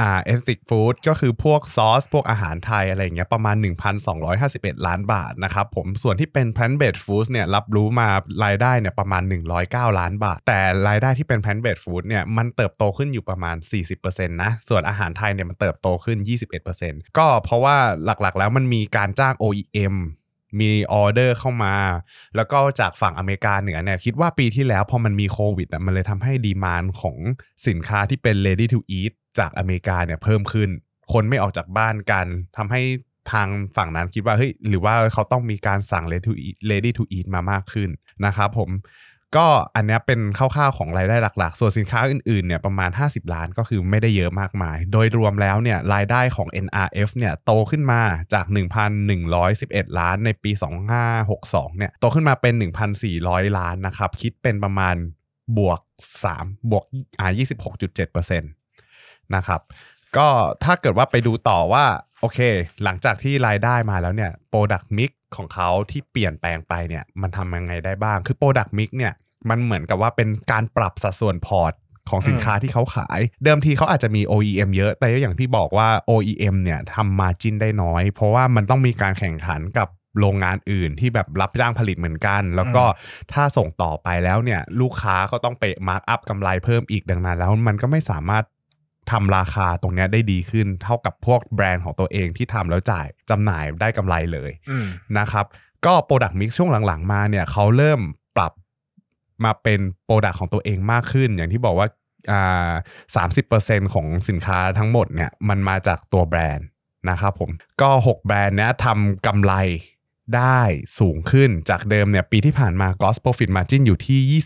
[0.00, 3.56] อ่า ethnic food ก็คือพวกซอส พวกอาหารไทยอะไรอย่างเงี้ยประมาณ
[4.20, 8.08] 1,251 ล้านบาทนะครับผมส่วนที่เป็น plant based foods เนี่ยรับรู้มา
[8.44, 9.22] รายได้เนี่ยประมาณ
[9.60, 13.56] 109 ล้านบาท แต่รายได้ที่เป็น plant based food เนี่ยมันเติบโตขึ้นอยู่ประมาณ
[13.94, 16.18] 40%นะส่วนอาหารไทยเนี่ยมันเติบโตขึ้น
[16.68, 19.94] 21%ก็เพราะว่าหลักๆแล้วมันมีการจ้าง OEM
[20.60, 21.74] มีออเดอร์เข้ามา
[22.36, 27.16] แล้วก็จากฝั่งอเมริกาเหนือเนี่ยคิดว่าปีที่แล้วพอมันมีโควิดอะมันเลยทำให้ดีมานของ
[27.68, 30.68] สินค้าที่เป็น ready to eat จากอเมริกาเนี่ยเพิ่มขึ้น
[31.12, 32.26] คนไม่ออกจากบ้านกัน
[32.56, 32.82] ทำให้
[33.32, 37.90] ทางฝั่งนั้นคิดว่าเฮ้ยหรือว่าเขาต้องมีการสั่ง ready to eat ready to eat มามากขึ้น
[38.26, 38.70] นะครับผม
[39.36, 48.00] ก็อันนี้เป็นคร่าวๆของรายได้หลักๆ ส่วนสินค้าอื่นๆเนี่ยประมาณ 50 ล้านก็คือไม่ได้เยอะมากมาย โดยรวมแล้วเนี่ยรายได้ของ NRF เนี่ยโตขึ้นมา
[48.34, 48.46] จาก
[49.22, 50.50] 1,111 ล้านในปี
[51.14, 52.54] 2562 เนี่ยโตขึ้นมาเป็น
[53.06, 54.94] 1,400 ล้านนะครับ คิดเป็นประมาณ
[55.58, 55.80] บวก
[56.24, 56.84] 3 บวก
[57.18, 57.30] อ่า
[57.90, 59.60] 26.7%นะครับ
[60.16, 60.28] ก็
[60.64, 61.84] ถ้าเกิดว่าไปดูต่อว่า
[62.20, 62.38] โอเค
[62.84, 69.12] หลังจากที่รายได้มาแล้วเนี่ย Product Mix ของเขาที่เปลี่ยนแปลงไปเนี่ยมันทำยังไงได้บ้าง คือ Product Mix เนี่ย
[69.50, 71.72] มันเหมือนกับว่าเป็นการปรับสัดส่วนพอร์ต
[72.10, 79.88] ของสินค้าที่เขาขาย เดิมทีเขาอาจจะมี OEM เยอะ แต่อย่างที่บอกว่า OEM เนี่ยทำ margin ได้น้อย เพราะว่ามันต้องมีการแข่งขันกับ
[80.20, 82.84] โรงงานอื่นที่แบบรับจ้างผลิตเหมือนกัน แล้วก็
[83.32, 88.44] ถ้าส่งต่อไปแล้วเนี่ยลูกค้าก็ต้องไป mark up กำไรเพิ่มอีกดังนั้น แล้วมันก็ไม่สามารถ
[89.10, 94.86] ทำราคาตรงเนี้ยได้ดีขึ้นเท่ากับพวกแบรนด์ของตัวเองที่ทำแล้วจ่ายจำหน่ายได้กำไรเลยอืม
[95.18, 95.46] นะครับ
[95.86, 98.00] ก็ Product Mix ช่วงหลังๆ มาเนี่ยเขาเริ่ม
[98.36, 98.52] ปรับ
[99.44, 101.88] มาเป็น Product ของตัวเองมากขึ้น อย่างที่บอกว่า
[102.32, 102.72] อ่า
[103.16, 106.66] สามสิบเปอร์เซ็นของสินค้าทั้งหมดเนี่ยมันมาจากตัวแบรนด์
[107.10, 109.54] นะครับผมก็ 6 แบรนด์เนี้ยทำกำไร
[110.36, 110.60] ได้
[110.98, 114.42] สูงขึ้นจากเดิมเนี่ยปีที่ผ่านมา Gross Profit Margin อยู่ที่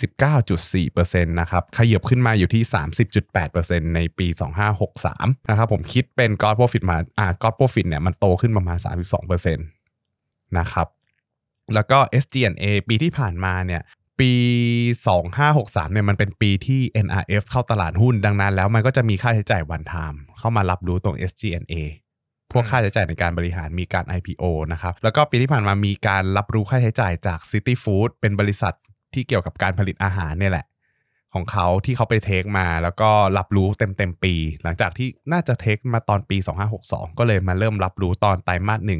[0.90, 2.62] 29.4%นะครับขยับขึ้นมาอยู่ที่
[3.28, 4.26] 30.8%ในปี
[4.88, 8.78] 2563 นะครับผมคิดเป็น Gross Profit มาอ่า Gross Profit เนี่ยมันโตขึ้นประมาณ
[9.26, 10.86] 32%นะครับ
[11.74, 13.82] แล้วก็ SG&A ปีที่ผ่านมาเนี่ย
[14.20, 14.32] ปี
[15.12, 21.74] 2563เนี่ยมันเป็นปีที่ NRF เข้าตลาดหุ้นดังนั้นแล้วมันก็จะมีค่าใช้จ่ายวันไทม์เข้ามารับรู้ตรง SG&A
[22.52, 28.74] พวกค่าใช้จ่ายในการบริหารมีการ IPO นะครับ แล้วก็ปีที่ผ่านมามีการรับรู้ค่าใช้จ่ายจาก City Food เป็นบริษัท
[29.14, 30.66] ที่เกี่ยวกับการผลิตอาหารเนี่ยแหละ
[31.36, 36.36] ของเขาที่เขาไปเทคมา แล้วก็รับรู้เต็มเต็มปี หลังจากที่น่าจะเทคมาตอนปี
[36.78, 38.90] 2562 ก็เลยมาเริ่มรับรู้ตอนไตรมาส1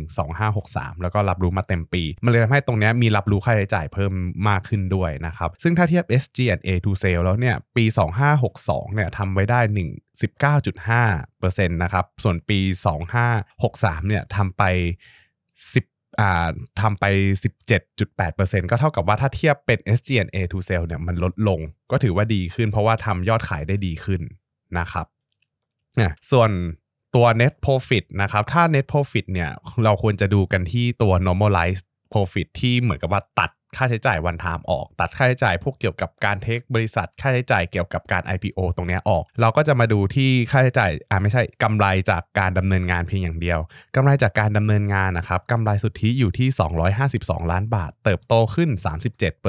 [0.47, 4.13] 2563 แล้วก็รับรู้มาเต็มปี มันเลยทำให้ตรงนี้มีรับรู้ค่าใช้จ่ายเพิ่ม
[4.49, 7.85] มากขึ้นด้วยนะครับ ซึ่งถ้าเทียบ SG&A to sale แล้วเนี่ยปี
[8.41, 10.21] 2562 เนี่ยทำไว้ได้ 1
[10.91, 12.59] 19.5%นะครับ ส่วนปี
[13.35, 14.63] 2563 เนี่ยทำไป
[15.75, 15.96] 10
[16.81, 17.05] ทำไป
[17.85, 24.21] 17.8%ก็เท่ากับว่าถ้าเทียบเป็น SG&A to sale เนี่ยมันลดลง ก็ถือว่าดีขึ้น เพราะว่าทำยอดขายได้ดีขึ้น
[24.79, 25.07] นะครับ
[26.31, 26.51] ส่วน
[27.15, 29.51] ตัว net profit นะครับ ถ้า net profit เนี่ย
[29.85, 43.59] เราควรจะดูกันที่ตัว normalized profit ที่เหมือนกับว่าตัดค่าใช้จ่ายวันไทม์ออก ตัดค่าใช้จ่ายพวกเกี่ยวกับการเทคบริษัท ค่าใช้จ่ายเกี่ยวกับการ IPO ตรงนี้ออก เราก็จะมาดูที่ค่าใช้จ่ายอ่าไม่ใช่กำไรจากการดำเนินงานเพียงอย่างเดียว
[43.97, 46.49] กำไรจากการดำเนินงานนะครับกำไรสุทธิอยู่ที่
[47.01, 48.71] 252 ล้านบาท เติบโตขึ้น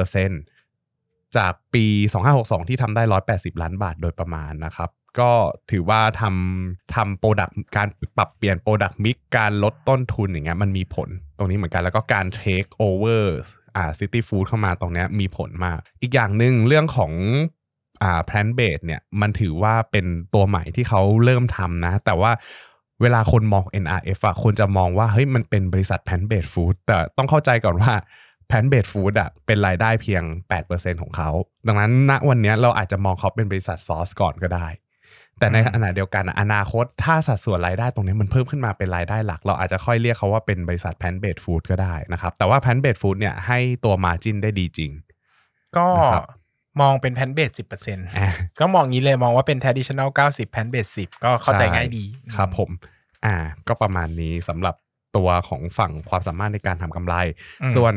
[0.09, 1.85] 37%จากปี
[2.27, 5.31] 2562 ที่ทำได้ 180 ล้านบาทโดยประมาณนะครับก็
[5.71, 13.35] ถือว่าทำทำ product การปรับเปลี่ยน product mix การลดต้นทุนอย่างเงี้ยมันมีผลตรงนี้เหมือนกันแล้วก็การเทคโอเวอร์
[13.77, 17.11] อ่า City Food เข้ามาตรงนี้มีผลมาก อีกอย่างหนึ่งเรื่องของ
[18.03, 22.31] อ่า plant based เนี่ยมันถือว่าเป็นตัวใหม่ที่เขาเริ่มทำนะ แต่ว่า
[23.01, 27.93] เวลาคนมอง NRF อะคนจะมองว่าเฮ้ยมันเป็นบริษัท plant based food แต่ต้องเข้าใจก่อนว่า
[28.47, 30.23] plant based food อะเป็นรายได้เพียง
[30.63, 31.29] 8%ของเขา
[31.67, 34.67] ดังนั้นณวันนี้เราอาจจะมองเขาเป็นบริษัทซอสก่อนก็ได้
[35.39, 44.91] แต่ในอืมขณะเดียวกันอะอนาคตถ้าสัดส่วนรายได้ตรงนี้มันเพิ่มขึ้นมาเป็นรายได้หลัก เราอาจจะค่อยเรียกเขาว่าเป็นบริษัท plant based food ก็ได้นะครับ แต่ว่า plant based food เนี่ยให้ตัว margin ได้ดีจริง
[45.77, 46.23] ก็นะครับ
[46.81, 52.03] มองเป็น plant based สิบเปอร์เซ็นต์อะก็มองงี้เลยมองว่าเป็น traditional 90 plant based สิบก็เข้าใจช่ง่ายดี
[52.35, 52.69] ครับผม
[53.25, 53.35] อ่า
[53.67, 54.75] ก็ประมาณนี้สำหรับ
[55.17, 57.15] ตัวของฝั่งความสามารถในการทำกำไร
[57.61, 57.93] อืมส่วน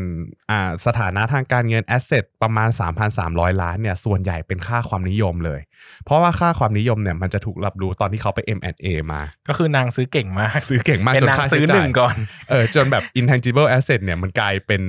[0.50, 2.68] อ่าสถานะทางการเงิน asset ประมาณ
[3.16, 5.61] 3,300 ล้านเนี่ยส่วนใหญ่เป็นค่าความนิยมเลย
[6.04, 12.16] เพราะว่าค่าความนิยมเนี่ยมันจะถูกรับรู้ตอนที่เขาไป M&A มา ก็คือนางซื้อเก่งมากซื้อเก่งมากเป็นจนนางค่าซื้อใช้หจ่านึ่ยงก่อน
[12.50, 14.83] เออจนแบบ intangible asset เนี่ยมันกลายเป็น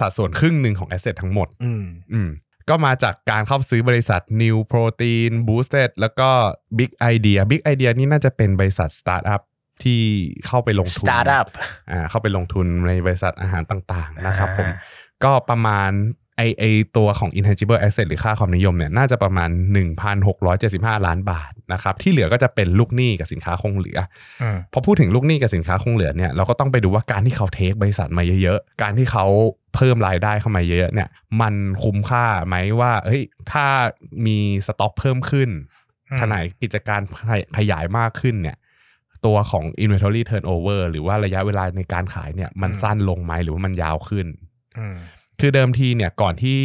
[0.00, 2.30] สัดส่วนครึ่งหนึ่งของ asset ทั้งหมด อืมอืม
[2.68, 6.28] ก็มาจากการเข้าซื้อบริษัท New Protein Boosted แล้วก็
[6.78, 9.40] Big Idea Big Idea นี่น่าจะเป็นบริษัทสตาร์ทอัพ
[9.84, 10.00] ที่
[10.46, 14.76] เข้าไปลงทุน startup 6อ่าเข้าไปลงทุนในบริษัทอาหารต่างๆนะครับผมอ่า
[15.24, 15.90] ก็ประมาณ
[16.36, 16.64] ไอไอ
[16.96, 19.50] ตัวของ intangible asset หรือค่าความนิยมเนี่ยน่าจะประมาณ
[20.28, 23.98] 1,675 ล้านบาทนะครับที่เหลือก็จะเป็นลูกหนี้กับสินค้าคงเหลือ
[24.42, 29.26] อืมพอพูดถึงลูกหนี้กับสินค้าคงเหลือเนี่ยเราก็ต้องไปดูว่าการที่เขาเทคบริษัทมาเยอะๆ การที่เขา
[29.74, 31.08] เพิ่มรายได้เข้ามาเยอะๆเนี่ย
[31.40, 33.66] มันคุ้มค่าไหมว่าเฮ้ยถ้า
[34.26, 35.50] มีสต็อกเพิ่มขึ้น
[36.10, 37.00] อืมขนาดกิจการ
[37.58, 38.56] ขยายมากขึ้นเนี่ย
[39.26, 44.26] ตัวของ inventory turnover หรือว่าระยะเวลาในการขายเนี่ยมันสั้นลงไหมหรือว่ามันยาวขึ้น
[44.78, 44.96] อืม
[45.40, 46.60] คือเดิมทีเนี่ยก่อนที่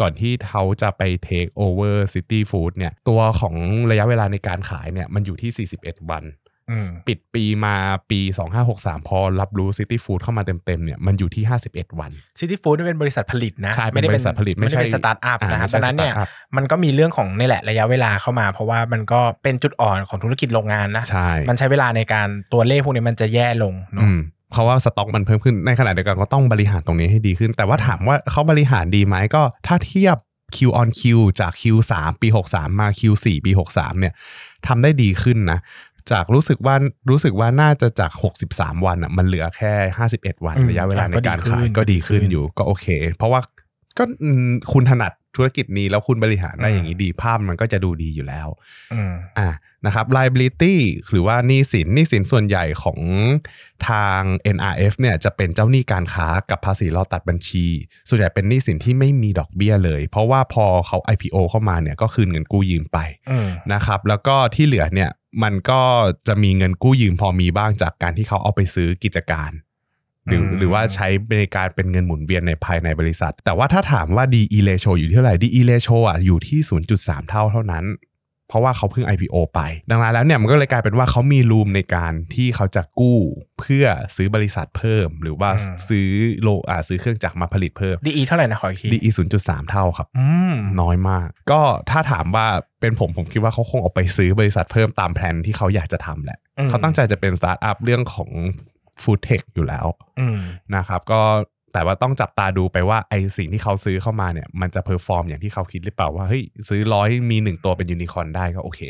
[0.00, 3.54] ก่อนที่เขาจะไป take over city food เนี่ยตัวของ
[3.90, 6.49] ระยะเวลาในการขายเนี่ยมันอยู่ที่ 41 วันอืม
[7.08, 7.74] ปิดปีมา
[8.10, 8.20] ปี
[8.64, 24.18] 2563 พอรับรู้ City Food เข้ามาเต็มๆเนี่ยมันอยู่ที่ 51 วัน City Food เป็นบริษัทผลิตนะใช่เป็นไม่ได้บริษัทผลิตไม่ไม่ใช่ได้เป็นสตาร์ทอัพอ่านะครับไม่ใช่ดังนั้นเนี่ยสตาร์ทอัพมันก็มีเรื่องของนี่แหละระยะเวลาเข้ามา เพราะว่ามันก็เป็นจุดอ่อนของธุรกิจโรงงานนะใช่มันใช้เวลาในการตัวเลขพวกนี้มันจะแย่ลงเนอือะม
[24.52, 30.16] เพราะว่าสต็อกมันเพิ่มขึ้นในขณะเดียวกันก็ต้องบริหารตรงนี้ให้ดีขึ้น แต่ว่าถามว่าเขาบริหารดีไหมก็ถ้าเทียบ
[30.56, 31.02] Q on Q
[31.40, 34.14] จาก Q3 ปี 63 มา Q4 ปี 63เนี่ย
[34.66, 35.58] ทำได้ดีขึ้นนะ
[36.12, 36.74] จากรู้สึกว่า
[37.10, 38.12] รู้สึกว่าน่าจะจาก
[38.48, 39.72] 63 วันอะมันเหลือแค่
[40.10, 42.86] 51 วันอืมระยะเวลาในการก็ดีขายขึ้นก็ดีขึ้นดีขึ้นอยู่ก็โอเค
[43.16, 43.40] เพราะว่า
[43.98, 48.48] ก็อืมคุณถนัดธุรกิจนี้แล้วคุณบริหารได้อืมอย่างนี้ดีภาพมันก็จะดูดีอยู่แล้ว
[48.92, 49.48] อืมอ่า
[49.86, 50.74] นะครับ liability
[51.10, 52.98] หรือว่าหนี้สินหนี้สินส่วนใหญ่ของ
[53.88, 54.20] ทาง
[54.56, 57.66] NRF เนี่ยจะเป็นเจ้าหนี้การค้ากับภาษีเราตัดบัญชี
[58.08, 62.98] ส่วนใหญ่เป็นหนี้สินที่ไม่มีดอกเบี้ยเลย เพราะว่าพอเขา IPO เข้ามาเนี่ยก็คืนเงินกู้ยืมไป
[63.30, 65.10] อืมนะครับ แล้วก็ที่เหลือเนี่ย
[65.42, 65.80] มันก็
[66.28, 69.50] จะมีเงินกู้ยืมพอมีบ้างจากการที่เขาเอาไปซื้อกิจการ
[70.26, 76.60] หรืออืมหรือว่าใช้ในการเป็นเงินหมุนเวียนในภายในบริษัท แต่ว่าถ้าถามว่า DE ratio อยู่ที่เท่าไหร่ DE ratio อะอยู่ที่
[76.94, 77.84] 0.3 เท่าเท่านั้น
[78.50, 79.60] เพราะว่าเขาเพิ่ง IPO ไป
[79.90, 83.18] ดังนั้นแล้วเนี่ยมันก็เลยกลายเป็นว่าเขามีรูมในการที่เขาจะกู้
[83.60, 83.84] เพื่อ
[84.16, 86.08] ซื้อบริษัทเพิ่ม หรือว่าอืมซื้อ
[86.42, 89.10] โลอ่าซื้อเครื่องจักรมาผลิตเพิ่มดีเท่าไหร่นะขออีกที DE
[89.40, 91.60] 0.3เท่าครับอืมน้อยมาก ก็
[91.90, 92.46] ถ้าถามว่า
[92.80, 98.30] เป็นผมผมคิดว่าเขาคงเอาไปซื้อบริษัทเพิ่มตามแผนที่เขาอยากจะทำแหละอืมเขาตั้งใจจะเป็นสตาร์ทอัพเรื่องของ
[99.02, 99.86] food tech อยู่แล้ว
[100.20, 100.40] อืม
[100.76, 101.22] นะครับก็
[101.72, 108.80] แต่ว่าต้องจับตาดูไปว่าไอสิ่งที่เขาซื้อเข้ามาเนี่ย มันจะ perform อย่างที่เขาคิดหรือเปล่าว่าเฮ้ยซื้อร้อยมีหนึ่งตัวเป็นยูนิคอร์นได้ก็โอเค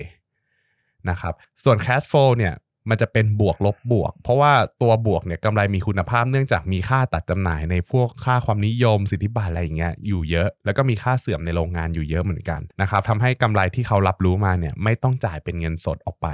[1.08, 2.54] นะครับส่วน cash flow เนี่ย
[2.90, 16.28] มันจะเป็นบวกลบบวก เพราะว่าตัวบวกเนี่ยกำไรมีคุณภาพเนื่องจากมีค่าตัดจำหน่ายในพวกค่าความนิยมสิทธิบัตรอะไรอย่างเงี้ยอยู่เยอะ แล้วก็มีค่าเสื่อมในโรงงานอยู่เยอะเหมือนกันนะครับทำให้กำไรที่เขารับรู้มาเนี่ยไม่ต้องจ่ายเป็นเงินสดออกไป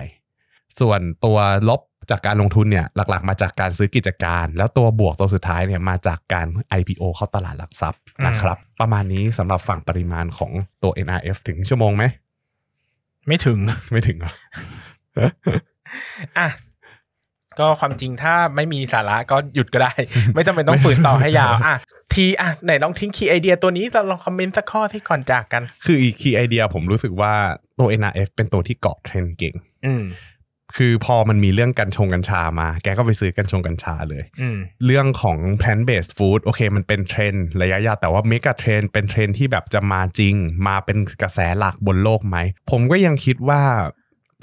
[0.80, 1.80] ส่วนตัวลบ
[2.10, 6.46] จากการลงทุนเนี่ยหลักๆ มาจากการซื้อกิจการ แล้วตัวบวกตัวสุดท้ายเนี่ยมาจากการ
[6.78, 12.04] IPO เข้าตลาดหลักทรัพย์อืมนะครับ ประมาณนี้สำหรับฝั่งปริมาณของตัว NRF ถึงชั่วโมงไหม
[13.26, 13.58] ไม่ถึง
[13.92, 14.32] ไม่ถึงเหรอ
[16.38, 16.48] อะ
[17.58, 19.92] ก็ความจริงถ้าไม่มีสาระก็หยุดก็ได้
[20.34, 21.76] ไม่จำเป็นต้องฝืนต่อให้ยาวอะ
[22.14, 27.32] ทีอะไหนลองทิ้ง key idea ตัวนี้ลอง comment สักข้อที่ก่อนจากกัน คืออีก key idea ผมรู้สึกว่า
[27.78, 29.54] ตัว NRF เป็นตัวที่เกาะเทรนด์เก่ง
[29.86, 30.04] อืม
[30.76, 40.34] คือพอมันมีเรื่องกัญชงกัญชามา แกก็ไปซื้อกัญชงกัญชาเลยอืมเรื่องของ plant based food โอเค มันเป็นเทรนด์ระยะยาวแต่ว่า mega trend เป็นเทรนด์ที่แบบจะมาจริง
[40.66, 42.36] มาเป็นกระแสหลักบนโลกไหม
[42.70, 43.62] ผมก็ยังคิดว่า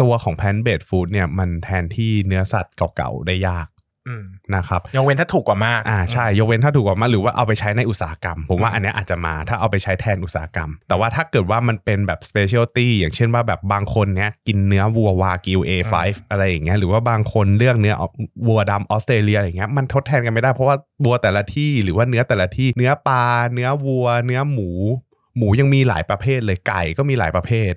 [0.01, 3.72] ตัวของ plant based food เนี่ยมันแทนที่เนื้อสัตว์เก่าๆ ได้ยากอืม
[4.55, 15.93] นะครับยกเว้นถ้าถูกกว่ามากอ่าใช่ยกเว้นถ้าถูกกว่ามาหรือว่าเอาไปใช้ในอุตสาหกรรม ผมว่าอันเนี้ยอาจจะมาถ้าเอาไปใช้แทนอุตสาหกรรม แต่ว่าถ้าเกิดว่ามันเป็นแบบ specialty อย่างเช่นว่าแบบบางคนเนี้ยกินเนื้อวัววากิว A5
[16.31, 17.95] อะไรอย่างเงี้ยหรือว่าบางคนเลือกเนื้อ
[18.47, 24.69] วัวดำออสเตรเลียอะไรอย่างเงี้ยมันทดแทนกันไม่ได้เพราะว่าวัวแต่ละที่หรือว่าเนื้อแต่ละที่เนื้อปลาเนื้อวัว เนื้อหมู
[25.37, 27.73] หมูยังมีหลายประเภทเลยไก่ก็มีหลายประเภท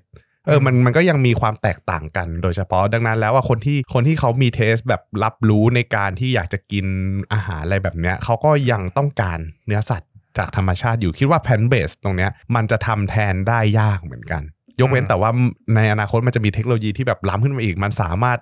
[0.46, 6.86] เออมันมันก็ยังมีความแตกต่างกันโดยเฉพาะดังนั้นแล้วว่าคนที่คนที่เขามี taste แบบรับรู้ในการที่อยากจะกิน
[7.32, 14.42] อาหารอะไรแบบเนี้ยเขาก็ยังต้องการเนื้อสัตว์จากธรรมชาติอยู่คิดว่า plant based ตรงเนี้ยมันจะทำแทนได้ยากเหมือนกัน
[14.80, 15.30] ยกเว้นอืมแต่ว่า
[15.74, 18.38] ในอนาคตมันจะมีเทคโนโลยีที่แบบล้ำขึ้นมาอีกมันสามารถ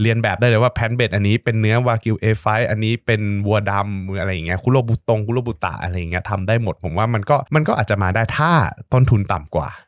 [0.00, 8.50] เรียนแบบได้เลยว่าแพนเบสอันนี้เป็นเนื้อวากิว A5 อันนี้เป็นวัวดำอะไรอย่างเงี้ยคุโรบุตงคุโรบุตะอะไรอย่างเงี้ยทำได้หมดผมว่ามันก็มันก็อาจจะมาได้ถ้า
[8.92, 9.87] ต้นทุนต่ำกว่าอืม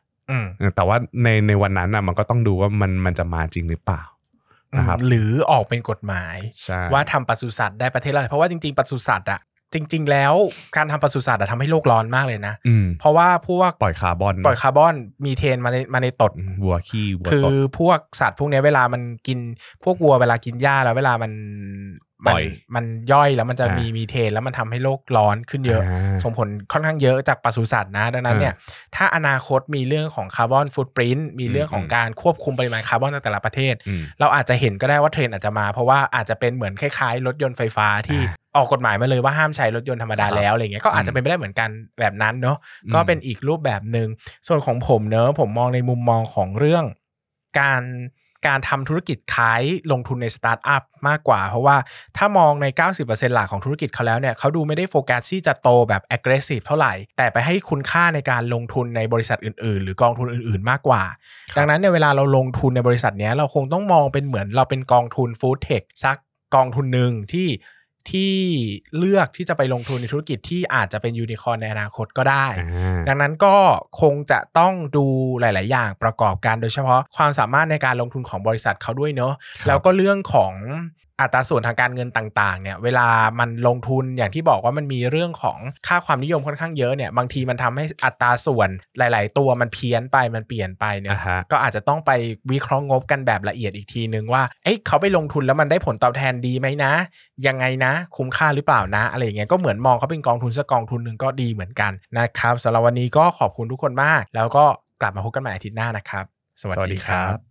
[0.75, 4.01] แต่ว่าในในวันนั้นอะมันก็ต้องดูว่ามันมันจะมาจริงหรือเปล่า
[4.77, 9.39] นะครับหรือออกเป็นกฎหมายใช่ว่าทำปศุสัตว์ได้ประเทศอะไรเพราะว่าจริงๆปศุสัตว์อะ
[9.73, 10.33] จริง ๆ แล้ว
[10.77, 19.39] การทำปศุสัตว์อะทำให้โลกร้อนมากเลยนะอืมเพราะว่าพวกปล่อยคาร์บอนปล่อยคาร์บอนมีเทนมาในมาในตดอืมวัวขี้วัวคือตดพวกสัตว์พวกเนี้ยเวลามันกิน
[19.83, 21.31] พวกวัวเวลากินหญ้าแล้วเวลามัน
[22.27, 22.43] ปล่อย
[22.75, 28.53] มันมันย่อยแล้วมันจะอ่ามีมีมีเทนแล้วมันทำให้โลกร้อนขึ้นเยอะอ่าส่งผลค่อนข้างเยอะจากปศุสัตว์นะ ดังนั้นอ่าเนี่ย
[28.95, 38.21] ถ้าอนาคตมีเรื่องของ carbon footprint มีเรื่องของอืมการควบคุมปริมาณคาร์บอนในแต่ละประเทศอืมเราอาจจะเห็นก็ได้ว่าเทรนด์อาจจะมา เพราะว่าอาจจะเป็นเหมือนคล้ายๆ รถยนต์ไฟฟ้าที่
[38.55, 42.57] อ่าออกกฎหมายมาเลยว่าห้ามใช้รถยนต์ธรรมดาครับแล้วอะไรเงี้ยก็อาจจะเป็นไปได้เหมือนกันแบบนั้นเนอะ
[42.93, 44.07] ก็เป็นอีกรูปแบบหนึ่ง
[44.47, 46.85] ส่วนของผมเนอะผมมองในมุมมองของเรื่อง
[47.59, 47.83] การ
[48.47, 51.77] การทำธุรกิจขายลงทุนในสตาร์ทอัพมากกว่า เพราะว่า
[52.17, 52.65] ถ้ามองใน
[53.01, 61.03] 90%หลักของธุรกิจเขาแล้วเนี่ยเขาดูไม่ได้โฟกัสที่จะโตแบบ aggressive เท่าไหร่ แต่ไปให้คุณค่าในการลงทุนในบริษัทอื่นๆ หรือกองทุนอื่นๆ มากกว่า
[61.57, 66.17] ดังนั้นเนี่ยเวลาเราลงทุนในบริษัทเนี้ยเราคงต้องมองเป็นเหมือนเราเป็นกองทุนฟู้ดเทคสัก
[66.55, 67.47] กองทุนหนึ่งที่
[68.11, 68.33] ที่
[68.97, 73.55] เลือกที่จะไปลงทุนในธุรกิจที่อาจจะเป็นยูนิคอร์นในอนาคตก็ได้อ่าดังนั้นก็
[74.01, 75.05] คงจะต้องดู
[75.39, 80.53] หลาย ๆ อย่างประกอบกันโดยเฉพาะความสามารถในการลงทุนของบริษัทเขาด้วยเนอะครับแล้วก็เรื่องของ
[81.21, 83.07] อัตราส่วนทางการเงินต่างๆเนี่ยเวลา
[83.39, 92.11] มันลงทุนอย่างที่บอกว่ามันมีเรื่องของค่าความนิยมค่อนข้างเยอะเนี่ยบางทีมันทำให้อัตราส่วนหลาย ๆ ตัวมันเพี้ยนไปมันเปลี่ยนไปเนี่ยอ่าฮะก็อาจจะต้องไป
[92.51, 96.91] วิเคราะห์งบกันแบบละเอียดอีกทีนึงว่าเอ้ยเขาไปลงทุนแล้วมันได้ผลตอบแทนดีไหมนะ
[97.47, 104.65] ยังไงนะ คุ้มค่าหรือเปล่านะ อะไรอย่างเงี้ยก็เหมือนมองเขาเป็นกองทุนสักกองทุนหนึ่งก็ดีเหมือนกันนะครับสำหรับวันนี้ก็ขอบคุณทุกคนมาก แล้วก็
[105.01, 106.25] กลับมาพบกันใหม่อาทิตย์หน้านะครับ
[106.61, 107.50] สวัสดีครับ